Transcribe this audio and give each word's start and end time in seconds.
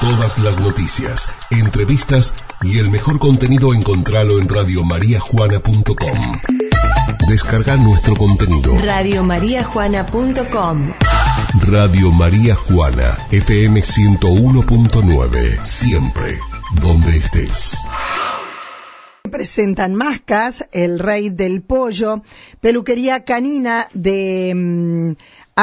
Todas 0.00 0.38
las 0.38 0.60
noticias, 0.60 1.28
entrevistas 1.50 2.32
y 2.62 2.78
el 2.78 2.88
mejor 2.88 3.18
contenido 3.18 3.74
encontralo 3.74 4.38
en 4.38 4.48
radiomariajuana.com. 4.48 6.38
Descarga 7.28 7.76
nuestro 7.76 8.14
contenido. 8.14 8.78
Radiomariajuana.com 8.78 10.92
Radio 11.66 12.12
María 12.12 12.54
Juana, 12.54 13.18
FM 13.32 13.80
101.9, 13.80 15.64
siempre, 15.64 16.38
donde 16.80 17.16
estés. 17.16 17.76
Presentan 19.30 19.94
Mascas, 19.94 20.66
el 20.72 21.00
rey 21.00 21.30
del 21.30 21.62
pollo, 21.62 22.22
peluquería 22.60 23.24
canina 23.24 23.88
de 23.92 24.52
mm, 24.54 25.12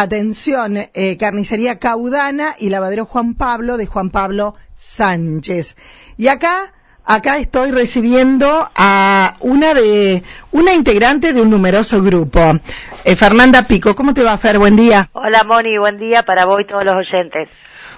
atención, 0.01 0.75
eh, 0.93 1.15
carnicería 1.17 1.79
caudana 1.79 2.53
y 2.59 2.69
lavadero 2.69 3.05
Juan 3.05 3.33
Pablo 3.33 3.77
de 3.77 3.85
Juan 3.85 4.09
Pablo 4.09 4.55
Sánchez. 4.75 5.77
Y 6.17 6.27
acá, 6.27 6.73
acá 7.05 7.37
estoy 7.37 7.71
recibiendo 7.71 8.69
a 8.75 9.37
una 9.39 9.73
de, 9.73 10.21
una 10.51 10.73
integrante 10.73 11.31
de 11.31 11.41
un 11.41 11.49
numeroso 11.49 12.03
grupo. 12.03 12.41
Eh, 13.05 13.15
Fernanda 13.15 13.67
Pico, 13.67 13.95
¿cómo 13.95 14.13
te 14.13 14.21
va, 14.21 14.37
Fer? 14.37 14.59
Buen 14.59 14.75
día. 14.75 15.09
Hola 15.13 15.45
Moni, 15.45 15.77
buen 15.77 15.97
día 15.97 16.23
para 16.23 16.43
vos 16.43 16.59
y 16.59 16.65
todos 16.65 16.83
los 16.83 16.95
oyentes. 16.95 17.47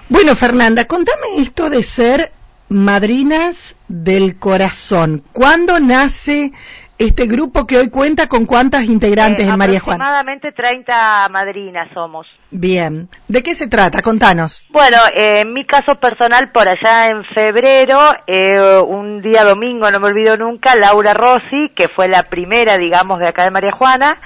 Bueno, 0.08 0.36
Fernanda, 0.36 0.84
contame 0.84 1.38
esto 1.38 1.68
de 1.68 1.82
ser 1.82 2.30
madrinas 2.68 3.74
del 3.88 4.38
corazón. 4.38 5.24
¿Cuándo 5.32 5.80
nace 5.80 6.52
este 6.98 7.26
grupo 7.26 7.66
que 7.66 7.78
hoy 7.78 7.90
cuenta 7.90 8.26
con 8.26 8.44
cuántas 8.44 8.84
integrantes 8.84 9.46
Eh, 9.46 9.50
en 9.50 9.56
María 9.58 9.80
Juana? 9.80 10.04
Aproximadamente 10.04 10.52
30 10.52 11.28
madrinas 11.30 11.88
somos. 11.94 12.26
Bien. 12.50 13.08
¿De 13.28 13.42
qué 13.42 13.54
se 13.54 13.68
trata? 13.68 14.02
Contanos. 14.02 14.66
Bueno, 14.70 14.96
eh, 15.16 15.40
en 15.40 15.52
mi 15.52 15.64
caso 15.64 15.94
personal, 15.96 16.50
por 16.50 16.66
allá 16.66 17.08
en 17.08 17.24
febrero, 17.34 17.98
eh, 18.26 18.80
un 18.86 19.22
día 19.22 19.44
domingo, 19.44 19.90
no 19.90 20.00
me 20.00 20.08
olvido 20.08 20.36
nunca, 20.36 20.74
Laura 20.74 21.14
Rossi, 21.14 21.70
que 21.76 21.88
fue 21.88 22.08
la 22.08 22.24
primera, 22.24 22.76
digamos, 22.78 23.20
de 23.20 23.28
acá 23.28 23.44
de 23.44 23.50
María 23.50 23.72
Juana, 23.72 24.18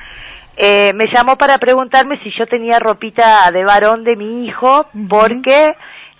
eh, 0.56 0.92
me 0.94 1.06
llamó 1.12 1.36
para 1.36 1.58
preguntarme 1.58 2.18
si 2.22 2.30
yo 2.38 2.46
tenía 2.46 2.78
ropita 2.78 3.50
de 3.52 3.64
varón 3.64 4.04
de 4.04 4.16
mi 4.16 4.46
hijo, 4.46 4.86
porque, 5.08 5.72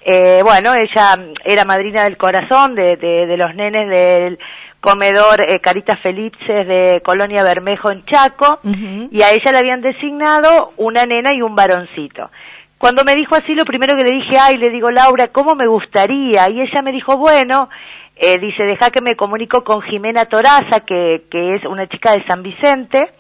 eh, 0.05 0.41
bueno, 0.43 0.75
ella 0.75 1.19
era 1.45 1.65
madrina 1.65 2.05
del 2.05 2.17
corazón 2.17 2.75
de, 2.75 2.97
de, 2.97 3.27
de 3.27 3.37
los 3.37 3.55
nenes 3.55 3.89
del 3.91 4.39
comedor 4.83 5.41
eh, 5.41 5.61
Caritas 5.61 5.99
Felices 6.01 6.67
de 6.67 7.01
Colonia 7.05 7.45
Bermejo 7.45 7.93
en 7.93 8.05
Chaco, 8.05 8.59
y 8.65 9.23
a 9.23 9.31
ella 9.31 9.53
le 9.53 9.59
habían 9.59 9.81
designado 9.81 10.73
una 10.77 11.07
nena 11.07 11.33
y 11.33 11.41
un 11.41 11.55
varoncito. 11.55 12.31
Cuando 12.79 13.05
me 13.05 13.15
dijo 13.15 13.37
así, 13.37 13.55
lo 13.55 13.65
primero 13.65 13.95
que 13.95 14.03
le 14.03 14.11
dije, 14.11 14.37
ay, 14.41 14.57
le 14.57 14.71
digo, 14.71 14.91
Laura, 14.91 15.29
¿cómo 15.29 15.55
me 15.55 15.69
gustaría? 15.69 16.51
Y 16.51 16.61
ella 16.61 16.83
me 16.83 16.91
dijo, 16.91 17.17
bueno, 17.17 17.69
eh, 18.17 18.39
dice, 18.39 18.65
deja 18.65 18.91
que 18.91 19.01
me 19.01 19.15
comunico 19.15 19.63
con 19.63 19.83
Jimena 19.83 20.25
Toraza, 20.25 20.81
que, 20.85 21.27
que 21.31 21.55
es 21.55 21.65
una 21.65 21.87
chica 21.89 22.11
de 22.13 22.25
San 22.27 22.43
Vicente, 22.43 23.13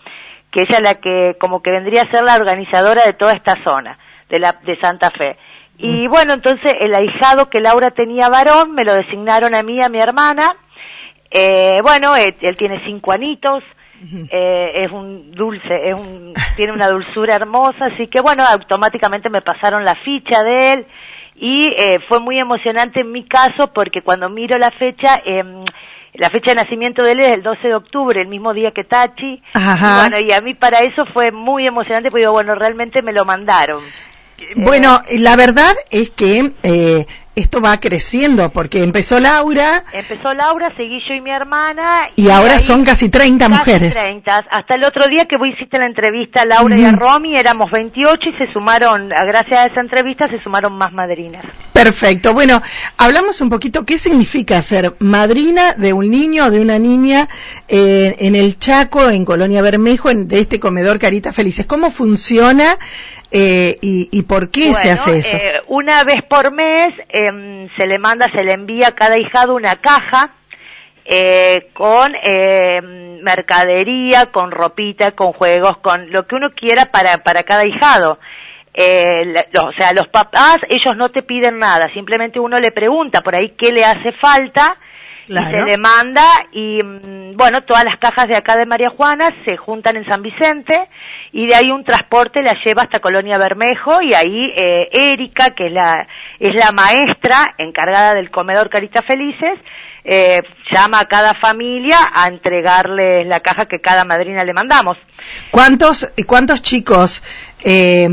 que 0.50 0.62
ella 0.62 0.78
es 0.78 0.82
la 0.82 0.94
que, 0.96 1.36
como 1.38 1.62
que 1.62 1.70
vendría 1.70 2.02
a 2.02 2.10
ser 2.10 2.24
la 2.24 2.34
organizadora 2.34 3.04
de 3.06 3.12
toda 3.12 3.34
esta 3.34 3.54
zona, 3.64 3.98
de 4.28 4.40
la, 4.40 4.52
de 4.64 4.80
Santa 4.80 5.10
Fe. 5.10 5.36
Y 5.78 6.08
bueno, 6.08 6.32
entonces 6.32 6.76
el 6.80 6.92
ahijado 6.92 7.48
que 7.48 7.60
Laura 7.60 7.92
tenía 7.92 8.28
varón, 8.28 8.72
me 8.74 8.84
lo 8.84 8.94
designaron 8.94 9.54
a 9.54 9.62
mí, 9.62 9.80
a 9.80 9.88
mi 9.88 10.00
hermana, 10.00 10.48
eh, 11.32 11.80
bueno, 11.82 12.14
él, 12.16 12.34
él 12.40 12.56
tiene 12.56 12.82
cinco 12.84 13.12
anitos, 13.12 13.62
eh, 14.30 14.84
es 14.84 14.90
un 14.90 15.30
dulce, 15.30 15.88
es 15.88 15.94
un, 15.94 16.34
tiene 16.56 16.72
una 16.72 16.88
dulzura 16.88 17.36
hermosa, 17.36 17.86
así 17.92 18.08
que 18.08 18.20
bueno, 18.20 18.44
automáticamente 18.44 19.30
me 19.30 19.42
pasaron 19.42 19.84
la 19.84 19.94
ficha 19.94 20.42
de 20.42 20.72
él 20.72 20.86
y 21.36 21.68
eh, 21.78 21.98
fue 22.08 22.20
muy 22.20 22.38
emocionante 22.38 23.00
en 23.00 23.12
mi 23.12 23.24
caso 23.24 23.72
porque 23.72 24.02
cuando 24.02 24.28
miro 24.28 24.58
la 24.58 24.70
fecha, 24.72 25.20
em, 25.24 25.64
la 26.14 26.30
fecha 26.30 26.50
de 26.50 26.62
nacimiento 26.62 27.02
de 27.02 27.12
él 27.12 27.20
es 27.20 27.32
el 27.32 27.42
12 27.42 27.68
de 27.68 27.74
octubre, 27.74 28.20
el 28.20 28.28
mismo 28.28 28.52
día 28.52 28.72
que 28.72 28.84
Tachi. 28.84 29.42
Ajá. 29.54 29.88
Y 29.88 30.00
bueno, 30.00 30.26
y 30.28 30.32
a 30.32 30.40
mí 30.40 30.54
para 30.54 30.80
eso 30.80 31.06
fue 31.14 31.32
muy 31.32 31.66
emocionante 31.66 32.10
porque 32.10 32.22
digo, 32.22 32.32
bueno, 32.32 32.54
realmente 32.54 33.02
me 33.02 33.12
lo 33.12 33.24
mandaron. 33.24 33.80
Bueno, 34.56 35.00
la 35.18 35.36
verdad 35.36 35.74
es 35.90 36.10
que 36.10 36.52
eh, 36.62 37.06
esto 37.34 37.62
va 37.62 37.80
creciendo 37.80 38.50
porque 38.52 38.82
empezó 38.82 39.18
Laura 39.18 39.84
Empezó 39.92 40.34
Laura, 40.34 40.70
seguí 40.76 40.98
yo 41.08 41.14
y 41.14 41.20
mi 41.20 41.30
hermana. 41.30 42.08
y 42.14 42.28
ahora 42.28 42.56
ahí- 42.56 42.62
son 42.62 42.84
casi 42.84 43.08
30 43.08 43.48
Casi 43.48 43.58
mujeres. 43.58 43.94
30. 43.94 44.44
Hasta 44.50 44.74
el 44.74 44.84
otro 44.84 45.06
día 45.08 45.24
que 45.24 45.38
vos 45.38 45.48
hiciste 45.54 45.78
la 45.78 45.86
entrevista 45.86 46.42
a 46.42 46.44
Laura 46.46 46.76
y 46.76 46.84
a. 46.84 46.92
Romy, 46.92 47.34
éramos 47.36 47.70
28 47.70 48.20
y 48.28 48.32
se 48.46 48.52
sumaron, 48.52 49.08
gracias 49.08 49.56
a 49.60 49.66
esa 49.66 49.80
entrevista, 49.80 50.28
se 50.28 50.42
sumaron 50.42 50.74
más 50.76 50.92
madrinas. 50.92 51.42
Perfecto. 51.72 52.34
Bueno, 52.34 52.60
hablamos 52.98 53.40
un 53.40 53.48
poquito 53.48 53.86
qué 53.86 53.98
significa 53.98 54.60
ser 54.60 54.94
madrina 54.98 55.72
de 55.74 55.94
un 55.94 56.10
niño 56.10 56.46
o 56.46 56.50
de 56.50 56.60
una 56.60 56.78
niña 56.78 57.28
eh, 57.66 58.14
en 58.18 58.34
el 58.36 58.58
Chaco, 58.58 59.08
en 59.08 59.24
Colonia 59.24 59.62
Bermejo, 59.62 60.10
en, 60.10 60.28
de 60.28 60.40
este 60.40 60.60
comedor 60.60 60.98
Caritas 60.98 61.34
Felices. 61.34 61.64
¿Cómo 61.64 61.90
funciona 61.90 62.76
eh, 63.32 63.78
y, 63.80 64.08
y 64.12 64.22
por 64.22 64.50
qué 64.50 64.72
se 64.74 64.90
hace 64.90 65.18
eso? 65.18 65.36
eh, 65.36 65.60
una 65.68 66.04
vez 66.04 66.18
por 66.28 66.52
mes 66.52 66.88
em, 67.08 67.68
se 67.76 67.86
le 67.86 67.98
manda, 67.98 68.26
se 68.36 68.44
le 68.44 68.52
envía 68.52 68.88
a 68.88 68.92
cada 68.94 69.18
hijado 69.18 69.54
una 69.54 69.76
caja 69.76 70.34
eh, 71.04 71.68
con 71.74 72.12
em, 72.22 73.20
mercadería, 73.22 74.26
con 74.26 74.50
ropita, 74.50 75.12
con 75.12 75.32
juegos, 75.32 75.78
con 75.78 76.10
lo 76.10 76.26
que 76.26 76.36
uno 76.36 76.50
quiera 76.54 76.86
para, 76.86 77.18
para 77.18 77.42
cada 77.42 77.66
hijado. 77.66 78.18
Eh, 78.74 79.24
la- 79.26 79.46
lo- 79.52 79.68
o 79.68 79.72
sea, 79.78 79.92
los 79.92 80.08
papás, 80.08 80.58
ellos 80.68 80.96
no 80.96 81.10
te 81.10 81.22
piden 81.22 81.58
nada, 81.58 81.88
simplemente 81.92 82.40
uno 82.40 82.58
le 82.58 82.70
pregunta 82.72 83.20
por 83.20 83.34
ahí 83.34 83.54
qué 83.58 83.70
le 83.72 83.84
hace 83.84 84.12
falta 84.20 84.76
y 85.28 85.34
se 85.34 85.62
le 85.64 85.76
manda 85.78 86.24
y 86.52 86.82
mm, 86.82 87.36
bueno, 87.36 87.62
todas 87.62 87.84
las 87.84 87.98
cajas 87.98 88.28
de 88.28 88.36
acá 88.36 88.56
de 88.56 88.66
María 88.66 88.90
Juana 88.90 89.30
se 89.46 89.56
juntan 89.56 89.96
en 89.96 90.06
San 90.06 90.22
Vicente 90.22 90.88
y 91.32 91.46
de 91.46 91.54
ahí 91.54 91.70
un 91.70 91.84
transporte 91.84 92.42
la 92.42 92.54
lleva 92.64 92.82
hasta 92.82 93.00
Colonia 93.00 93.38
Bermejo 93.38 94.02
y 94.02 94.14
ahí 94.14 94.52
eh, 94.56 94.88
Erika, 94.92 95.50
que 95.50 95.66
es 95.66 95.72
la, 95.72 96.06
es 96.38 96.54
la 96.54 96.72
maestra 96.72 97.54
encargada 97.58 98.14
del 98.14 98.30
comedor 98.30 98.68
Caritas 98.68 99.04
Felices, 99.06 99.58
eh, 100.04 100.42
llama 100.70 101.00
a 101.00 101.04
cada 101.06 101.34
familia 101.34 101.96
a 102.12 102.28
entregarles 102.28 103.26
la 103.26 103.40
caja 103.40 103.66
que 103.66 103.80
cada 103.80 104.04
madrina 104.04 104.42
le 104.44 104.52
mandamos. 104.52 104.96
¿Cuántos, 105.50 106.10
cuántos 106.26 106.60
chicos 106.62 107.22
eh, 107.64 108.08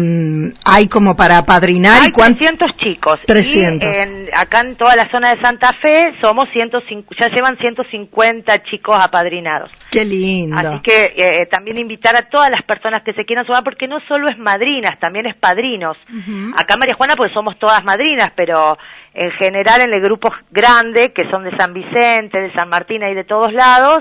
hay 0.66 0.88
como 0.88 1.16
para 1.16 1.44
padrinar? 1.46 2.02
Hay 2.04 2.10
y 2.10 2.12
cuán- 2.12 2.36
300 2.38 2.68
chicos. 2.78 3.20
300. 3.26 3.90
Y 3.92 3.98
en- 4.00 4.30
acá 4.36 4.62
en 4.62 4.76
toda 4.76 4.96
la 4.96 5.10
zona 5.12 5.34
de 5.36 5.42
Santa 5.42 5.72
Fe 5.82 6.14
somos 6.22 6.46
105, 6.54 7.16
ya 7.20 7.30
llevan 7.30 7.58
150 7.58 8.64
chicos 8.64 8.96
apadrinados. 9.00 9.72
Qué 9.90 10.06
lindo. 10.06 10.56
Así 10.58 10.80
que 10.84 11.14
eh, 11.18 11.46
también 11.50 11.78
invitar 11.80 12.16
a 12.16 12.24
todas 12.30 12.50
las 12.52 12.62
personas 12.64 13.02
que 13.04 13.14
se 13.14 13.26
quieran 13.26 13.46
sumar, 13.46 13.64
porque 13.64 13.88
no 13.88 13.98
solo 14.08 14.30
es 14.30 14.38
madrinas, 14.38 15.00
también 15.00 15.26
es 15.26 15.36
padrinos. 15.36 15.98
Acá 16.56 16.74
en 16.76 16.80
María 16.80 16.96
Juana 16.96 17.16
pues 17.16 17.32
somos 17.34 17.58
todas 17.60 17.84
madrinas, 17.84 18.32
pero 18.36 18.78
en 19.14 19.32
general 19.32 19.82
en 19.82 19.94
el 19.94 20.02
grupo 20.02 20.32
grande, 20.52 21.12
que 21.14 21.24
son 21.32 21.44
de 21.44 21.52
San 21.58 21.74
Vicente, 21.74 22.40
de 22.40 22.54
San 22.54 22.70
Martín 22.70 23.02
y 23.04 23.14
de 23.16 23.24
todos 23.24 23.52
lados, 23.54 24.00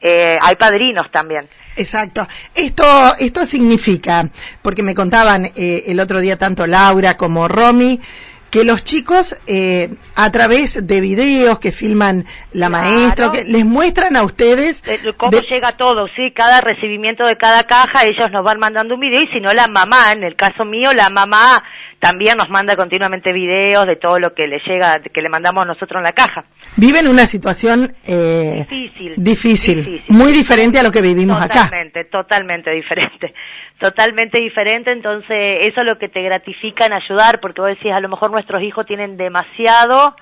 eh, 0.00 0.38
hay 0.40 0.56
padrinos 0.56 1.10
también. 1.10 1.48
Exacto. 1.76 2.26
Esto, 2.54 2.84
esto 3.18 3.46
significa, 3.46 4.28
porque 4.62 4.82
me 4.82 4.94
contaban 4.94 5.46
eh, 5.56 5.84
el 5.86 6.00
otro 6.00 6.20
día 6.20 6.36
tanto 6.36 6.66
Laura 6.66 7.16
como 7.16 7.46
Romy, 7.48 8.00
que 8.50 8.64
los 8.64 8.82
chicos 8.82 9.36
eh, 9.46 9.90
a 10.14 10.30
través 10.32 10.86
de 10.86 11.00
videos 11.02 11.58
que 11.58 11.70
filman 11.70 12.24
la 12.52 12.68
Claro. 12.68 12.84
maestra, 12.84 13.30
que 13.30 13.44
les 13.44 13.64
muestran 13.66 14.16
a 14.16 14.22
ustedes 14.22 14.82
cómo 15.18 15.30
de- 15.32 15.42
llega 15.42 15.72
todo, 15.72 16.06
sí, 16.16 16.30
cada 16.30 16.62
recibimiento 16.62 17.26
de 17.26 17.36
cada 17.36 17.64
caja, 17.64 18.04
ellos 18.06 18.30
nos 18.32 18.42
van 18.42 18.58
mandando 18.58 18.94
un 18.94 19.00
video 19.00 19.20
y 19.20 19.26
si 19.28 19.40
no 19.40 19.52
la 19.52 19.68
mamá, 19.68 20.12
en 20.12 20.24
el 20.24 20.34
caso 20.34 20.64
mío, 20.64 20.94
la 20.94 21.10
mamá 21.10 21.62
también 22.00 22.36
nos 22.36 22.48
manda 22.48 22.76
continuamente 22.76 23.32
videos 23.32 23.86
de 23.86 23.96
todo 23.96 24.18
lo 24.20 24.32
que 24.34 24.46
le 24.46 24.60
llega, 24.66 25.00
que 25.00 25.20
le 25.20 25.28
mandamos 25.28 25.66
nosotros 25.66 25.98
en 25.98 26.04
la 26.04 26.12
caja. 26.12 26.44
viven 26.76 27.08
una 27.08 27.26
situación 27.26 27.92
eh, 28.06 28.66
Difícil. 28.68 29.14
difícil, 29.16 29.84
Difícil. 29.84 30.16
muy 30.16 30.32
diferente 30.32 30.78
a 30.78 30.82
lo 30.82 30.90
que 30.92 31.02
vivimos 31.02 31.40
acá. 31.40 31.64
Totalmente, 31.64 32.04
totalmente 32.04 32.70
diferente. 32.70 33.34
Totalmente 33.80 34.40
diferente, 34.40 34.90
entonces 34.90 35.58
eso 35.60 35.82
es 35.82 35.86
lo 35.86 35.98
que 35.98 36.08
te 36.08 36.20
gratifica 36.20 36.86
en 36.86 36.94
ayudar, 36.94 37.38
porque 37.40 37.60
vos 37.60 37.70
decís, 37.70 37.92
a 37.92 38.00
lo 38.00 38.08
mejor 38.08 38.32
nuestros 38.32 38.60
hijos 38.60 38.84
tienen 38.86 39.16
demasiado 39.16 40.16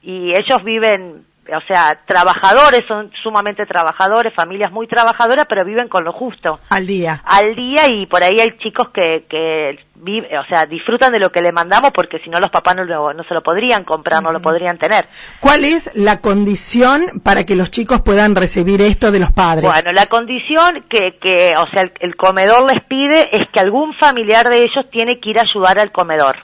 y 0.00 0.30
ellos 0.34 0.64
viven, 0.64 1.26
o 1.48 1.60
sea, 1.66 1.98
trabajadores, 2.06 2.84
son 2.86 3.10
sumamente 3.22 3.66
trabajadores, 3.66 4.32
familias 4.34 4.70
muy 4.70 4.86
trabajadoras, 4.86 5.46
pero 5.48 5.64
viven 5.64 5.88
con 5.88 6.04
lo 6.04 6.12
justo 6.12 6.60
Al 6.70 6.86
día. 6.86 7.20
al 7.26 7.54
día 7.56 7.88
y 7.88 8.06
por 8.06 8.22
ahí 8.22 8.38
hay 8.38 8.56
chicos 8.58 8.90
que, 8.94 9.24
que 9.28 9.78
vive, 9.96 10.28
o 10.38 10.44
sea, 10.48 10.66
disfrutan 10.66 11.12
de 11.12 11.18
lo 11.18 11.30
que 11.32 11.42
le 11.42 11.50
mandamos 11.52 11.90
porque 11.92 12.18
si 12.24 12.30
no 12.30 12.38
los 12.38 12.50
papás 12.50 12.76
no, 12.76 12.84
lo- 12.84 13.12
no 13.12 13.24
se 13.24 13.34
lo 13.34 13.42
podrían 13.42 13.82
comprar, 13.84 14.22
no 14.22 14.30
lo 14.32 14.40
podrían 14.40 14.78
tener. 14.78 15.06
¿Cuál 15.40 15.64
es 15.64 15.90
la 15.96 16.20
condición 16.20 17.20
para 17.24 17.44
que 17.44 17.56
los 17.56 17.70
chicos 17.70 18.00
puedan 18.02 18.36
recibir 18.36 18.80
esto 18.80 19.10
de 19.10 19.18
los 19.20 19.32
padres? 19.32 19.64
Bueno, 19.68 19.92
la 19.92 20.06
condición 20.06 20.84
que, 20.88 21.18
que 21.20 21.54
o 21.56 21.66
sea, 21.72 21.82
el, 21.82 21.92
el 22.00 22.16
comedor 22.16 22.66
les 22.72 22.82
pide 22.84 23.28
es 23.36 23.48
que 23.52 23.60
algún 23.60 23.94
familiar 23.94 24.48
de 24.48 24.58
ellos 24.62 24.86
tiene 24.92 25.18
que 25.20 25.30
ir 25.30 25.38
a 25.38 25.42
ayudar 25.42 25.78
al 25.78 25.90
comedor. 25.92 26.36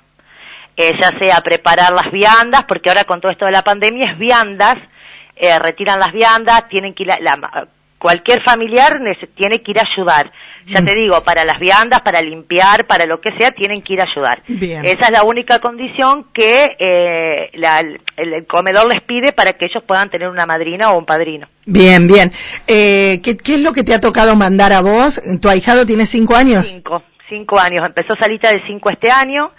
Eh, 0.78 0.92
ya 0.98 1.10
sea 1.19 1.40
preparar 1.42 1.92
las 1.92 2.10
viandas, 2.12 2.64
porque 2.69 2.88
ahora 2.88 3.04
con 3.04 3.20
todo 3.20 3.32
esto 3.32 3.44
de 3.46 3.52
la 3.52 3.62
pandemia 3.62 4.06
es 4.12 4.19
viandas, 4.19 4.76
eh, 5.36 5.58
retiran 5.58 5.98
las 5.98 6.12
viandas, 6.12 6.69
tienen 6.70 6.94
que 6.94 7.02
ir, 7.02 7.12
a- 7.12 7.19
la- 7.20 7.69
cualquier 7.98 8.40
familiar 8.44 8.92
tiene 9.36 9.60
que 9.60 9.72
ir 9.72 9.78
a 9.80 9.84
ayudar. 9.92 10.30
Ya 10.69 10.82
Mm. 10.82 10.84
te 10.84 10.94
digo, 10.94 11.22
para 11.25 11.44
las 11.44 11.58
viandas, 11.58 12.02
para 12.02 12.20
limpiar, 12.20 12.86
para 12.86 13.06
lo 13.06 13.20
que 13.20 13.30
sea, 13.38 13.50
tienen 13.50 13.82
que 13.82 13.94
ir 13.94 14.00
a 14.00 14.04
ayudar. 14.04 14.42
Bien. 14.46 14.84
Esa 14.84 15.06
es 15.06 15.10
la 15.10 15.25
única 15.25 15.58
condición 15.58 16.26
que 16.32 16.76
eh, 16.78 17.50
la- 17.54 17.81
el, 17.81 17.98
el 18.16 18.46
comedor 18.46 18.86
les 18.86 19.02
pide 19.02 19.32
para 19.32 19.54
que 19.54 19.64
ellos 19.64 19.82
puedan 19.84 20.10
tener 20.10 20.28
una 20.28 20.46
madrina 20.46 20.92
o 20.92 20.98
un 20.98 21.06
padrino. 21.06 21.48
Bien, 21.64 22.06
bien. 22.06 22.31
Eh, 22.69 23.20
¿qué, 23.24 23.36
qué 23.36 23.54
es 23.54 23.60
lo 23.62 23.72
que 23.72 23.82
te 23.82 23.94
ha 23.94 24.00
tocado 24.00 24.36
mandar 24.36 24.72
a 24.72 24.81
vos? 24.81 25.20
¿Tu 25.40 25.48
ahijado 25.48 25.84
tiene 25.86 26.06
cinco 26.06 26.36
años? 26.36 26.69
Cinco, 26.69 27.02
cinco 27.28 27.58
años. 27.58 27.84
Empezó 27.86 28.14
Salita 28.20 28.50
de 28.50 28.60
cinco 28.69 28.90
este 28.90 29.10
año. 29.10 29.50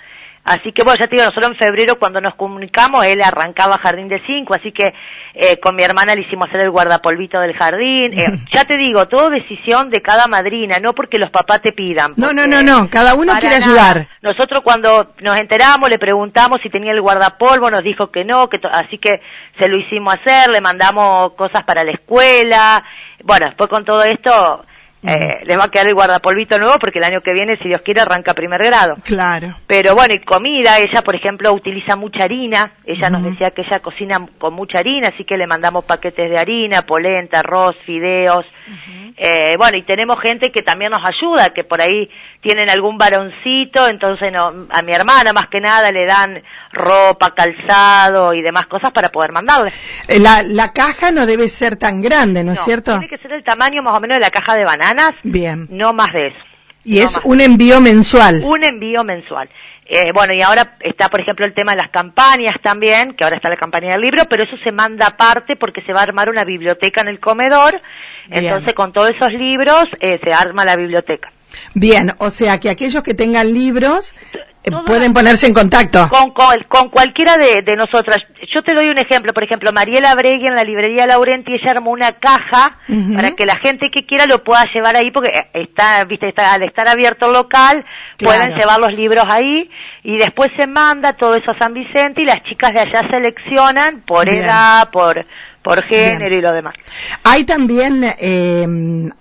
Así 0.50 0.72
que 0.72 0.82
bueno, 0.84 0.98
ya 1.00 1.06
te 1.06 1.16
digo, 1.16 1.26
nosotros 1.26 1.52
en 1.52 1.58
febrero 1.58 2.00
cuando 2.00 2.20
nos 2.22 2.34
comunicamos, 2.34 3.06
él 3.06 3.22
arrancaba 3.22 3.78
jardín 3.78 4.08
de 4.08 4.20
cinco, 4.26 4.56
así 4.56 4.72
que 4.72 4.96
eh, 5.36 5.60
con 5.60 5.76
mi 5.76 5.84
hermana 5.84 6.16
le 6.16 6.22
hicimos 6.22 6.48
hacer 6.48 6.62
el 6.62 6.72
guardapolvito 6.72 7.40
del 7.40 7.56
jardín. 7.56 8.18
Eh, 8.18 8.46
ya 8.52 8.66
te 8.66 8.76
digo, 8.76 9.08
todo 9.08 9.30
decisión 9.30 9.90
de 9.90 10.02
cada 10.02 10.26
madrina, 10.26 10.80
no 10.80 10.94
porque 10.94 11.20
los 11.20 11.30
papás 11.30 11.62
te 11.62 11.72
pidan. 11.72 12.14
No, 12.18 12.34
no, 12.34 12.48
no, 12.48 12.64
no, 12.64 12.90
cada 12.90 13.14
uno 13.14 13.34
quiere 13.40 13.60
nada. 13.60 13.72
ayudar. 13.72 14.08
Nosotros 14.24 14.62
cuando 14.64 15.14
nos 15.22 15.38
enteramos 15.38 15.88
le 15.88 16.00
preguntamos 16.00 16.58
si 16.64 16.72
tenía 16.72 16.94
el 16.94 17.02
guardapolvo, 17.02 17.70
nos 17.70 17.84
dijo 17.84 18.10
que 18.10 18.26
no, 18.26 18.50
que 18.50 18.60
así 18.72 18.98
que 18.98 19.22
se 19.60 19.70
lo 19.70 19.78
hicimos 19.78 20.16
hacer, 20.16 20.50
le 20.50 20.62
mandamos 20.62 21.34
cosas 21.34 21.64
para 21.64 21.84
la 21.84 21.92
escuela. 21.92 22.84
Bueno, 23.24 23.46
después 23.46 23.70
con 23.70 23.86
todo 23.86 24.02
esto 24.02 24.66
eh, 25.02 25.40
les 25.46 25.58
va 25.58 25.64
a 25.66 25.70
quedar 25.70 25.88
el 25.88 25.94
guardapolvito 25.94 26.60
nuevo 26.60 26.78
porque 26.80 27.00
el 27.00 27.06
año 27.06 27.22
que 27.22 27.32
viene, 27.34 27.58
si 27.62 27.70
Dios 27.70 27.82
quiere, 27.82 28.02
arranca 28.02 28.34
primer 28.34 28.62
grado. 28.64 28.96
Claro. 29.04 29.56
Pero 29.66 29.96
bueno, 29.96 30.14
y 30.14 30.20
comida, 30.20 30.78
ella 30.80 31.02
por 31.02 31.16
ejemplo 31.16 31.54
utiliza 31.54 31.96
mucha 31.96 32.26
harina, 32.26 32.74
ella 32.86 33.10
nos 33.10 33.24
decía 33.24 33.52
que 33.52 33.62
ella 33.62 33.80
cocina 33.80 34.20
con 34.38 34.54
mucha 34.54 34.80
harina, 34.80 35.10
así 35.10 35.24
que 35.24 35.38
le 35.38 35.48
mandamos 35.48 35.86
paquetes 35.86 36.30
de 36.30 36.38
harina, 36.38 36.82
polenta, 36.82 37.40
arroz, 37.40 37.76
fideos. 37.86 38.46
Eh, 39.22 39.56
bueno, 39.58 39.78
y 39.78 39.84
tenemos 39.84 40.18
gente 40.22 40.52
que 40.52 40.62
también 40.62 40.92
nos 40.92 41.02
ayuda, 41.06 41.50
que 41.50 41.64
por 41.66 41.82
ahí 41.82 42.10
tienen 42.42 42.70
algún 42.70 42.98
varoncito, 42.98 43.88
entonces 43.88 44.32
no, 44.32 44.68
a 44.70 44.82
mi 44.82 44.94
hermana 44.94 45.34
más 45.34 45.48
que 45.52 45.60
nada 45.60 45.92
le 45.92 46.06
dan 46.06 46.42
ropa, 46.72 47.34
calzado 47.36 48.34
y 48.34 48.42
demás 48.42 48.68
cosas 48.68 48.92
para 48.92 49.10
poder 49.10 49.34
mandarle. 49.34 49.72
Eh, 50.08 50.20
La, 50.20 50.42
la 50.44 50.72
caja 50.72 51.12
no 51.12 51.26
debe 51.26 51.50
ser 51.50 51.76
tan 51.76 52.02
grande, 52.02 52.44
¿no, 52.44 52.54
es 52.54 52.60
No, 52.60 52.66
cierto? 52.66 52.92
Tiene 52.92 53.10
que 53.10 53.18
ser 53.18 53.34
el 53.34 53.44
tamaño 53.44 53.82
más 53.82 53.98
o 53.98 54.00
menos 54.00 54.16
de 54.18 54.22
la 54.22 54.30
caja 54.30 54.56
de 54.56 54.64
Bien. 55.24 55.68
no 55.70 55.94
más 55.94 56.10
de 56.14 56.28
eso. 56.28 56.38
Y 56.84 57.00
no 57.00 57.06
es 57.06 57.20
un 57.24 57.42
envío 57.42 57.82
mensual. 57.82 58.44
un 58.46 58.64
envío 58.64 59.04
mensual. 59.04 59.50
Eh, 59.86 60.12
bueno, 60.14 60.34
y 60.36 60.42
ahora 60.42 60.78
está, 60.82 61.10
por 61.10 61.20
ejemplo, 61.20 61.46
el 61.46 61.54
tema 61.56 61.72
de 61.72 61.78
las 61.78 61.90
campañas 61.90 62.54
también, 62.62 63.16
que 63.16 63.24
ahora 63.24 63.38
está 63.38 63.50
la 63.50 63.58
campaña 63.58 63.94
del 63.94 64.02
libro, 64.02 64.24
pero 64.30 64.44
eso 64.44 64.56
se 64.64 64.72
manda 64.72 65.08
aparte 65.08 65.56
porque 65.56 65.82
se 65.82 65.94
va 65.94 66.02
a 66.02 66.04
armar 66.04 66.30
una 66.30 66.44
biblioteca 66.44 67.02
en 67.02 67.08
el 67.08 67.20
comedor. 67.20 67.82
Bien. 68.28 68.46
Entonces, 68.46 68.74
con 68.76 68.94
todos 68.94 69.12
esos 69.16 69.32
libros, 69.32 69.86
eh, 70.00 70.20
se 70.24 70.32
arma 70.32 70.64
la 70.64 70.76
biblioteca. 70.76 71.32
Bien, 71.74 72.14
o 72.20 72.30
sea 72.30 72.60
que 72.60 72.70
aquellos 72.70 73.02
que 73.02 73.16
tengan 73.16 73.52
libros 73.52 74.14
eh, 74.64 74.72
pueden 74.86 75.14
ponerse 75.14 75.48
en 75.48 75.54
contacto. 75.54 76.10
Con, 76.10 76.32
con, 76.32 76.58
con 76.68 76.90
cualquiera 76.90 77.38
de, 77.38 77.62
de 77.66 77.76
nosotras. 77.76 78.20
Yo 78.54 78.62
te 78.62 78.74
doy 78.74 78.90
un 78.90 78.98
ejemplo, 78.98 79.34
por 79.34 79.44
ejemplo, 79.44 79.72
Mariela 79.72 80.16
Bregui 80.16 80.48
en 80.48 80.56
la 80.56 80.64
librería 80.64 81.06
Laurenti, 81.06 81.54
ella 81.54 81.72
armó 81.72 81.92
una 81.92 82.14
caja 82.14 82.78
para 83.16 83.32
que 83.32 83.46
la 83.46 83.56
gente 83.64 83.88
que 83.94 84.06
quiera 84.06 84.26
lo 84.26 84.44
pueda 84.44 84.66
llevar 84.74 84.96
ahí, 84.96 85.12
porque 85.12 85.30
eh, 85.30 85.50
está, 85.54 86.04
viste, 86.06 86.30
está, 86.30 86.54
al 86.54 86.64
estar 86.64 86.88
abierto 86.88 87.28
el 87.28 87.34
local, 87.34 87.86
Claro. 88.18 88.38
pueden 88.38 88.58
llevar 88.58 88.80
los 88.80 88.92
libros 88.92 89.24
ahí, 89.30 89.70
y 90.04 90.18
después 90.18 90.50
se 90.58 90.68
manda 90.68 91.14
todo 91.14 91.36
eso 91.36 91.52
a 91.52 91.58
San 91.60 91.74
Vicente 91.74 92.22
y 92.22 92.26
las 92.26 92.42
chicas 92.44 92.72
de 92.74 92.80
allá 92.82 93.02
seleccionan 93.12 94.02
por 94.06 94.30
Bien. 94.30 94.44
edad, 94.44 94.90
por, 94.92 95.26
por 95.62 95.84
género 95.84 96.28
Bien. 96.30 96.40
y 96.40 96.42
lo 96.42 96.52
demás. 96.52 96.74
Hay 97.24 97.44
también 97.46 98.04
eh, 98.20 98.66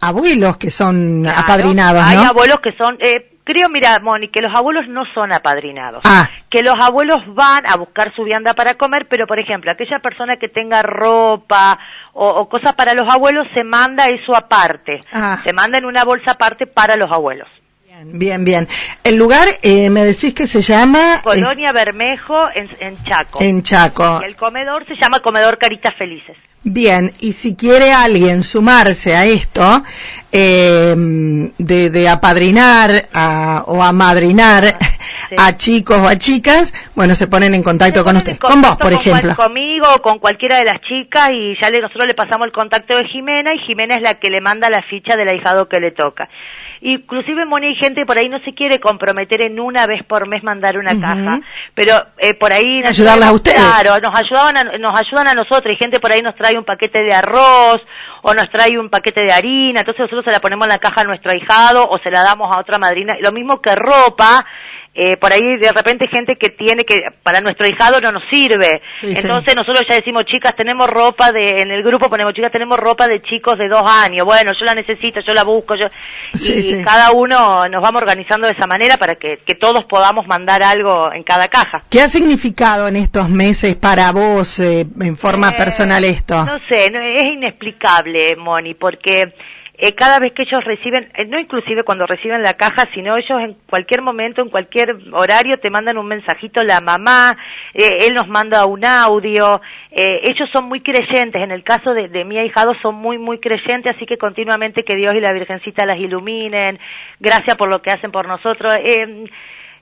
abuelos 0.01 0.57
que 0.57 0.71
son 0.71 1.23
Claro, 1.23 1.39
apadrinados, 1.41 2.03
Hay 2.05 2.17
¿no? 2.17 2.25
abuelos 2.25 2.61
que 2.61 2.71
son, 2.79 2.97
eh, 3.01 3.38
creo, 3.49 3.71
mira, 3.71 3.99
Moni, 4.01 4.29
que 4.29 4.43
los 4.43 4.55
abuelos 4.55 4.85
no 4.89 5.05
son 5.15 5.33
apadrinados. 5.33 6.03
Ah, 6.05 6.29
que 6.51 6.63
los 6.63 6.77
abuelos 6.79 7.21
van 7.35 7.67
a 7.67 7.77
buscar 7.77 8.15
su 8.15 8.23
vianda 8.25 8.53
para 8.53 8.75
comer, 8.75 9.07
pero 9.09 9.27
por 9.27 9.41
ejemplo, 9.41 9.71
aquella 9.71 10.01
persona 10.01 10.37
que 10.37 10.49
tenga 10.49 10.83
ropa 10.83 11.79
o, 12.13 12.29
o 12.29 12.49
cosas 12.49 12.75
para 12.75 12.93
los 12.93 13.07
abuelos, 13.11 13.47
se 13.55 13.65
manda 13.65 14.09
eso 14.09 14.37
aparte. 14.37 15.01
Ah. 15.13 15.41
Se 15.45 15.55
manda 15.55 15.79
en 15.79 15.87
una 15.87 16.05
bolsa 16.05 16.33
aparte 16.33 16.67
para 16.67 16.97
los 16.97 17.11
abuelos. 17.11 17.49
bien, 17.87 18.19
bien, 18.19 18.45
bien. 18.45 18.69
El 19.03 19.17
lugar, 19.17 19.49
eh, 19.63 19.89
me 19.89 20.05
decís 20.05 20.35
que 20.35 20.47
se 20.47 20.61
llama 20.61 21.17
eh, 21.17 21.21
Colonia 21.25 21.73
Bermejo 21.73 22.49
en, 22.55 22.69
en 22.81 23.03
Chaco. 23.03 23.39
en 23.41 23.63
Chaco. 23.63 24.21
Y 24.23 24.27
el 24.27 24.37
comedor 24.37 24.87
se 24.87 24.95
llama 25.01 25.21
Comedor 25.21 25.57
Caritas 25.57 25.95
Felices. 25.97 26.37
Bien, 26.65 27.13
y 27.21 27.33
si 27.33 27.55
quiere 27.55 27.93
alguien 27.93 28.43
sumarse 28.43 29.15
a 29.17 29.25
esto, 29.25 29.83
eh, 30.33 30.95
de, 31.57 31.91
de 31.91 32.09
apadrinar 32.09 33.09
a- 33.13 33.65
o 33.67 33.83
amadrinar 33.83 34.77
Sí. 35.29 35.37
a 35.39 35.57
chicos 35.57 35.99
o 35.99 36.07
a 36.09 36.17
chicas, 36.17 36.73
bueno, 36.95 37.15
se 37.15 37.27
ponen 37.27 37.55
en 37.55 37.63
contacto 37.63 38.05
con 38.05 38.15
ponen 38.15 38.19
usted, 38.19 38.33
en 38.33 38.39
con 38.39 38.63
vos, 38.63 38.71
por 38.77 38.93
con 38.93 39.01
ejemplo. 39.01 39.35
cual- 39.35 39.49
conmigo 39.49 39.87
o 39.95 40.03
con 40.03 40.19
cualquiera 40.19 40.57
de 40.59 40.65
las 40.65 40.81
chicas 40.83 41.31
y 41.33 41.55
ya 41.61 41.71
le, 41.71 41.81
nosotros 41.81 42.07
le 42.07 42.15
pasamos 42.15 42.47
el 42.47 42.53
contacto 42.53 42.97
de 42.97 43.05
Jimena 43.09 43.51
y 43.55 43.67
Jimena 43.67 43.97
es 43.97 44.03
la 44.03 44.15
que 44.15 44.31
le 44.31 44.41
manda 44.41 44.71
la 44.71 44.83
ficha 44.83 45.17
del 45.17 45.29
ahijado 45.29 45.69
que 45.69 45.81
le 45.81 45.93
toca. 45.93 46.29
Inclusive, 46.81 47.45
Moni, 47.45 47.67
hay 47.69 47.75
gente 47.75 48.07
por 48.07 48.17
ahí 48.19 48.29
no 48.29 48.39
se 48.45 48.55
quiere 48.55 48.79
comprometer 48.79 49.43
en 49.45 49.59
una 49.59 49.85
vez 49.89 50.05
por 50.07 50.29
mes 50.29 50.45
mandar 50.45 50.79
una 50.79 50.99
caja, 51.01 51.41
pero 51.75 51.93
eh, 52.19 52.35
por 52.35 52.53
ahí... 52.53 52.81
Ayudarlas 52.85 53.31
a 53.31 53.33
ustedes. 53.33 53.57
Claro, 53.61 53.99
nos, 54.01 54.17
ayudaban 54.17 54.57
a- 54.57 54.79
nos 54.79 54.97
ayudan 54.97 55.27
a 55.27 55.35
nosotros, 55.35 55.75
y 55.75 55.77
gente 55.77 55.99
por 55.99 56.13
ahí 56.13 56.23
nos 56.23 56.37
trae 56.37 56.57
un 56.57 56.65
paquete 56.65 57.03
de 57.03 57.13
arroz 57.13 57.81
o 58.23 58.33
nos 58.33 58.49
trae 58.51 58.79
un 58.79 58.91
paquete 58.91 59.25
de 59.25 59.33
harina, 59.33 59.81
entonces 59.81 60.03
nosotros 60.03 60.25
se 60.25 60.31
la 60.31 60.39
ponemos 60.39 60.67
en 60.67 60.71
la 60.71 60.79
caja 60.79 61.01
a 61.01 61.05
nuestro 61.05 61.33
ahijado 61.33 61.89
o 61.89 61.99
se 61.99 62.11
la 62.13 62.23
damos 62.23 62.49
a 62.55 62.61
otra 62.61 62.79
madrina, 62.79 63.15
lo 63.21 63.33
mismo 63.33 63.61
que 63.61 63.75
ropa, 63.75 64.45
eh, 65.01 65.17
por 65.17 65.33
ahí 65.33 65.43
de 65.61 65.71
repente 65.73 66.09
gente 66.11 66.35
que 66.37 66.51
tiene 66.51 66.83
que, 66.83 67.01
para 67.23 67.41
nuestro 67.41 67.67
hijado 67.69 68.01
no 68.01 68.11
nos 68.11 68.25
sirve. 68.31 68.83
Sí, 68.97 69.15
sí. 69.15 69.21
Entonces 69.21 69.55
nosotros 69.55 69.87
ya 69.89 69.95
decimos, 69.95 70.25
chicas, 70.25 70.57
tenemos 70.57 70.91
ropa 70.91 71.31
de, 71.31 71.63
en 71.63 71.71
el 71.71 71.83
grupo 71.85 72.11
ponemos, 72.11 72.35
chicas, 72.35 72.51
tenemos 72.51 72.79
ropa 72.79 73.07
de 73.07 73.23
chicos 73.23 73.57
de 73.57 73.69
dos 73.69 73.83
años. 73.87 74.27
Bueno, 74.27 74.53
yo 74.59 74.65
la 74.65 74.75
necesito, 74.75 75.21
yo 75.25 75.35
la 75.35 75.45
busco, 75.45 75.75
yo, 75.77 75.87
Sí, 76.35 76.55
y 76.55 76.63
sí. 76.63 76.85
cada 76.85 77.13
uno 77.13 77.69
nos 77.69 77.81
vamos 77.83 78.03
organizando 78.03 78.47
de 78.49 78.55
esa 78.55 78.67
manera 78.67 78.97
para 78.97 79.15
que, 79.15 79.39
que 79.47 79.55
todos 79.55 79.85
podamos 79.85 80.27
mandar 80.27 80.63
algo 80.63 81.13
en 81.13 81.23
cada 81.23 81.49
caja. 81.49 81.85
¿Qué 81.89 82.01
ha 82.03 82.09
significado 82.09 82.89
en 82.89 82.97
estos 82.97 83.29
meses 83.29 83.77
para 83.77 84.11
vos 84.13 84.59
eh, 84.59 84.85
en 85.01 85.17
forma 85.17 85.51
Eh, 85.51 85.55
personal 85.57 86.05
esto? 86.05 86.45
No 86.45 86.59
sé, 86.69 86.91
no- 86.91 87.01
es 87.01 87.25
inexplicable, 87.25 88.37
Moni, 88.37 88.75
porque 88.75 89.33
eh, 89.81 89.95
cada 89.95 90.19
vez 90.19 90.33
que 90.33 90.43
ellos 90.43 90.65
reciben, 90.65 91.09
eh, 91.15 91.25
no 91.27 91.39
inclusive 91.39 91.85
cuando 91.85 92.05
reciben 92.05 92.43
la 92.43 92.55
caja, 92.55 92.87
sino 92.93 93.17
ellos 93.17 93.41
en 93.41 93.57
cualquier 93.71 94.03
momento, 94.03 94.43
en 94.43 94.49
cualquier 94.49 94.97
horario, 95.13 95.61
te 95.61 95.71
mandan 95.71 95.99
un 95.99 96.07
mensajito 96.07 96.65
la 96.65 96.81
mamá, 96.81 97.37
eh, 97.75 98.07
él 98.07 98.15
nos 98.15 98.27
manda 98.27 98.67
un 98.67 98.85
audio, 98.85 99.61
eh, 99.93 100.21
ellos 100.25 100.49
son 100.53 100.65
muy 100.69 100.81
creyentes, 100.81 101.41
en 101.41 101.53
el 101.53 101.63
caso 101.63 101.95
de, 101.95 102.09
de 102.09 102.25
mi 102.25 102.39
ahijado 102.39 102.73
son 102.83 102.97
muy, 102.97 103.19
muy 103.19 103.39
creyentes, 103.39 103.95
así 103.95 104.05
que 104.05 104.19
continuamente 104.19 104.83
que 104.83 104.97
Dios 104.97 105.15
y 105.15 105.21
la 105.21 105.33
Virgencita 105.33 105.87
las 105.87 105.99
iluminen, 105.99 106.79
gracias 107.21 107.57
por 107.57 107.71
lo 107.71 107.81
que 107.81 107.93
hacen 107.93 108.11
por 108.11 108.27
nosotros. 108.27 108.77
Eh, 108.85 109.27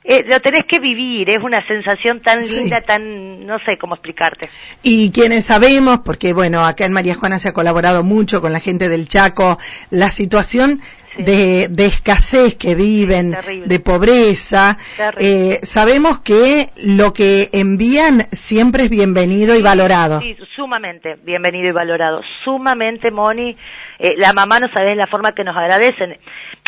eh, 0.08 0.24
lo 0.28 0.40
tenés 0.40 0.62
que 0.68 0.78
vivir, 0.78 1.28
es 1.30 1.38
una 1.42 1.66
sensación 1.66 2.20
tan 2.20 2.44
Sí. 2.44 2.60
linda, 2.60 2.80
tan, 2.80 3.44
no 3.46 3.58
sé 3.66 3.76
cómo 3.78 3.94
explicarte. 3.94 4.48
Y 4.82 5.10
quienes 5.10 5.44
sabemos, 5.46 6.00
porque 6.04 6.32
bueno, 6.32 6.64
acá 6.64 6.84
en 6.86 6.92
María 6.92 7.14
Juana 7.14 7.38
se 7.38 7.48
ha 7.48 7.52
colaborado 7.52 8.02
mucho 8.04 8.40
con 8.40 8.52
la 8.52 8.60
gente 8.60 8.88
del 8.88 9.08
Chaco, 9.08 9.58
la 9.90 10.10
situación 10.10 10.80
Sí. 11.16 11.22
de, 11.22 11.68
de 11.70 11.86
escasez 11.86 12.56
que 12.56 12.74
viven, 12.74 13.30
Terrible. 13.32 13.66
de 13.68 13.80
pobreza, 13.80 14.76
eh, 15.18 15.60
sabemos 15.62 16.20
que 16.20 16.68
lo 16.84 17.14
que 17.14 17.48
envían 17.52 18.20
siempre 18.32 18.84
es 18.84 18.90
bienvenido 18.90 19.56
y 19.56 19.62
valorado. 19.62 20.20
Sí, 20.20 20.36
sumamente 20.54 21.16
bienvenido 21.24 21.70
y 21.70 21.72
valorado. 21.72 22.20
Sumamente, 22.44 23.10
Moni. 23.10 23.56
Eh, 23.98 24.12
la 24.18 24.34
mamá 24.34 24.58
no 24.60 24.68
sabes 24.76 24.94
la 24.94 25.06
forma 25.06 25.32
que 25.32 25.42
nos 25.42 25.56
agradecen. 25.56 26.18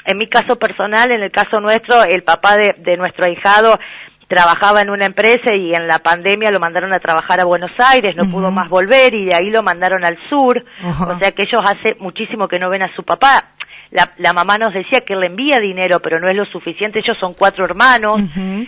En 0.08 0.16
mi 0.16 0.26
caso 0.26 0.58
personal, 0.58 1.10
en 1.10 1.22
el 1.22 1.30
caso 1.30 1.60
nuestro, 1.60 2.02
el 2.02 2.22
papá 2.22 2.56
de, 2.56 2.74
de 2.78 2.96
nuestro 2.96 3.26
ahijado 3.26 3.78
trabajaba 4.26 4.80
en 4.80 4.88
una 4.88 5.04
empresa 5.04 5.54
y 5.54 5.74
en 5.74 5.86
la 5.86 5.98
pandemia 5.98 6.50
lo 6.50 6.60
mandaron 6.60 6.94
a 6.94 6.98
trabajar 6.98 7.40
a 7.40 7.44
Buenos 7.44 7.72
Aires, 7.78 8.16
no 8.16 8.30
pudo 8.30 8.50
más 8.50 8.70
volver 8.70 9.14
y 9.14 9.26
de 9.26 9.34
ahí 9.34 9.50
lo 9.50 9.62
mandaron 9.62 10.04
al 10.04 10.18
sur. 10.30 10.64
O 10.82 11.18
sea 11.18 11.32
que 11.32 11.42
ellos 11.42 11.62
hace 11.62 11.94
muchísimo 11.98 12.48
que 12.48 12.58
no 12.58 12.70
ven 12.70 12.82
a 12.82 12.94
su 12.94 13.02
papá. 13.02 13.52
La, 13.90 14.12
la 14.18 14.32
mamá 14.32 14.58
nos 14.58 14.74
decía 14.74 15.00
que 15.00 15.14
le 15.14 15.26
envía 15.26 15.60
dinero, 15.60 16.00
pero 16.00 16.20
no 16.20 16.28
es 16.28 16.34
lo 16.34 16.44
suficiente, 16.46 16.98
ellos 16.98 17.16
son 17.18 17.32
cuatro 17.32 17.64
hermanos, 17.64 18.20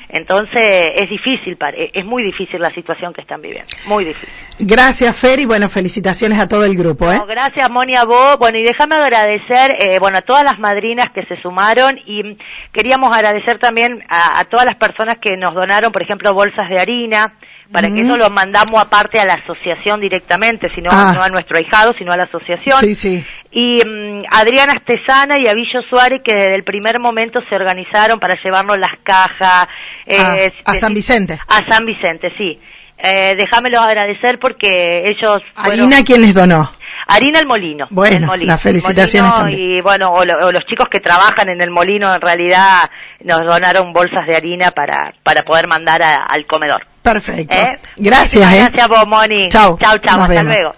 entonces 0.09 0.93
es 0.97 1.09
difícil, 1.09 1.59
es 1.93 2.05
muy 2.05 2.23
difícil 2.23 2.59
la 2.61 2.71
situación 2.71 3.13
que 3.13 3.21
están 3.21 3.43
viviendo, 3.43 3.71
muy 3.87 4.05
difícil. 4.05 4.31
Gracias, 4.61 5.17
Fer, 5.17 5.41
y 5.41 5.47
bueno, 5.47 5.69
felicitaciones 5.69 6.39
a 6.39 6.49
todo 6.49 6.65
el 6.65 6.77
grupo. 6.77 7.11
¿eh? 7.11 7.21
gracias, 7.29 7.71
Moni, 7.71 7.97
a 7.97 8.05
vos, 8.05 8.39
bueno, 8.39 8.59
y 8.59 8.63
déjame 8.63 8.97
agradecer, 8.97 9.77
eh, 9.81 9.99
bueno, 9.99 10.19
a 10.19 10.23
todas 10.23 10.45
las 10.45 10.59
madrinas 10.59 11.09
que 11.15 11.25
se 11.27 11.41
sumaron 11.43 11.99
y 12.07 12.37
queríamos 12.73 13.15
agradecer 13.15 13.59
también 13.59 14.05
a, 14.09 14.45
todas 14.45 14.65
las 14.65 14.77
personas 14.77 15.19
que 15.19 15.37
nos 15.37 15.55
donaron, 15.55 15.93
por 15.93 16.03
ejemplo, 16.03 16.33
bolsas 16.35 16.69
de 16.71 16.81
harina, 16.81 17.35
para 17.73 17.89
que 17.89 18.01
eso 18.01 18.17
lo 18.17 18.31
mandamos 18.31 18.81
aparte 18.81 19.21
a 19.21 19.25
la 19.25 19.35
asociación 19.35 20.01
directamente, 20.01 20.69
sino 20.75 20.91
ah. 20.93 21.13
no 21.15 21.23
a 21.23 21.29
nuestro 21.29 21.57
ahijado, 21.57 21.95
sino 21.97 22.13
a 22.13 22.17
la 22.17 22.25
asociación. 22.25 22.81
Sí, 22.81 22.95
sí. 22.95 23.25
Y 23.53 23.77
mm, 23.79 24.23
Adriana 24.31 24.75
Estesana 24.75 25.37
y 25.39 25.49
Avillo 25.49 25.81
Suárez, 25.89 26.21
que 26.25 26.35
desde 26.35 26.55
el 26.55 26.65
primer 26.65 27.01
momento 27.01 27.41
se 27.49 27.57
organizaron 27.57 28.21
para 28.21 28.37
llevarnos 28.43 28.79
las 28.79 28.99
cajas. 29.03 29.67
Eh, 30.07 30.53
a 30.65 30.75
San 30.75 30.95
Vicente. 30.95 31.39
A 31.49 31.61
San 31.69 31.85
Vicente, 31.85 32.33
sí. 32.39 32.59
Eh, 33.03 33.35
déjamelo 33.37 33.81
agradecer 33.81 34.39
porque 34.39 35.05
ellos... 35.07 35.41
¿Harina 35.57 36.05
quién 36.05 36.21
les 36.21 36.35
donó? 36.35 36.71
Harina 37.09 37.41
el 37.41 37.47
molino. 37.47 37.87
Bueno, 37.91 38.29
molino, 38.29 38.53
las 38.53 38.63
felicitaciones 38.63 39.33
Y 39.57 39.81
bueno, 39.81 40.11
o, 40.13 40.25
los 40.25 40.63
chicos 40.69 40.87
que 40.89 41.01
trabajan 41.01 41.49
en 41.49 41.61
el 41.61 41.71
molino 41.71 42.15
en 42.15 42.21
realidad 42.21 42.89
nos 43.25 43.41
donaron 43.41 43.93
bolsas 43.93 44.27
de 44.29 44.37
harina 44.37 44.71
para, 44.71 45.13
para 45.25 45.43
poder 45.43 45.67
mandar 45.67 46.03
al 46.03 46.47
comedor. 46.47 46.87
Perfecto. 47.03 47.57
¿Eh? 47.57 47.79
Gracias, 47.97 48.53
¿eh? 48.53 48.59
Gracias 48.59 48.85
a 48.85 48.89
vos, 48.89 49.09
Moni. 49.09 49.49
Chao. 49.49 49.77
Chao, 49.81 49.99
chao. 49.99 50.23
Hasta 50.23 50.43
luego. 50.43 50.75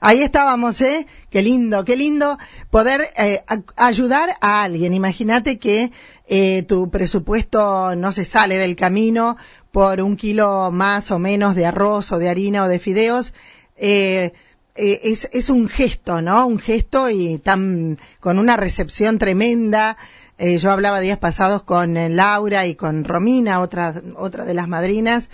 Ahí 0.00 0.22
estábamos, 0.22 0.80
¿eh? 0.80 1.06
Qué 1.34 1.42
lindo, 1.42 1.84
qué 1.84 1.96
lindo 1.96 2.38
poder 2.70 3.08
eh, 3.16 3.42
ayudar 3.74 4.36
a 4.40 4.62
alguien. 4.62 4.94
Imagínate 4.94 5.58
que 5.58 5.90
eh, 6.28 6.62
tu 6.62 6.90
presupuesto 6.90 7.96
no 7.96 8.12
se 8.12 8.24
sale 8.24 8.56
del 8.56 8.76
camino 8.76 9.36
por 9.72 10.00
un 10.00 10.14
kilo 10.14 10.70
más 10.70 11.10
o 11.10 11.18
menos 11.18 11.56
de 11.56 11.66
arroz 11.66 12.12
o 12.12 12.18
de 12.18 12.28
harina 12.28 12.62
o 12.62 12.68
de 12.68 12.78
fideos. 12.78 13.34
Eh, 13.76 14.32
es, 14.76 15.50
un 15.50 15.68
gesto, 15.68 16.22
¿no? 16.22 16.46
Un 16.46 16.60
gesto 16.60 17.10
y 17.10 17.38
tan, 17.38 17.98
con 18.20 18.38
una 18.38 18.56
recepción 18.56 19.18
tremenda. 19.18 19.96
Yo 20.38 20.70
hablaba 20.70 21.00
días 21.00 21.18
pasados 21.18 21.64
con 21.64 21.94
Laura 22.14 22.64
y 22.68 22.76
con 22.76 23.02
Romina, 23.02 23.58
otra, 23.58 23.90
de 23.90 24.54
las 24.54 24.68
madrinas, 24.68 25.30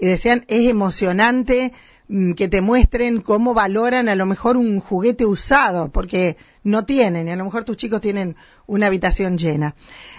y 0.00 0.06
decían, 0.06 0.44
es 0.48 0.68
emocionante 0.68 1.72
que 2.08 2.48
te 2.48 2.60
muestren 2.60 3.20
cómo 3.20 3.54
valoran 3.54 4.08
a 4.08 4.14
lo 4.14 4.26
mejor 4.26 4.56
un 4.56 4.80
juguete 4.80 5.24
usado, 5.24 5.90
porque 5.90 6.36
no 6.62 6.84
tienen, 6.84 7.28
y 7.28 7.30
a 7.30 7.36
lo 7.36 7.44
mejor 7.44 7.64
tus 7.64 7.76
chicos 7.76 8.00
tienen 8.00 8.36
una 8.66 8.88
habitación 8.88 9.38
llena. 9.38 9.74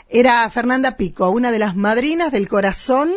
Era 0.10 0.50
Fernanda 0.50 0.98
Pico, 0.98 1.30
una 1.30 1.52
de 1.52 1.60
las 1.60 1.76
madrinas 1.76 2.32
del 2.32 2.48
corazón 2.48 3.12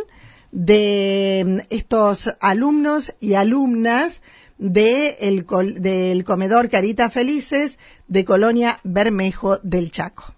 de 0.51 1.45
mm, 1.47 1.59
estos 1.71 2.35
alumnos 2.41 3.15
y 3.21 3.35
alumnas 3.35 4.23
de 4.59 5.17
el, 5.21 5.47
del 5.81 6.25
comedor 6.25 6.69
Carita 6.69 7.11
Felices 7.11 7.79
de 8.07 8.25
Colonia 8.25 8.81
Bermejo 8.85 9.59
del 9.59 9.91
Chaco. 9.91 10.38